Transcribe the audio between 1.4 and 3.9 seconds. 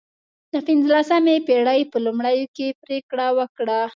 پېړۍ په لومړیو کې پرېکړه وکړه.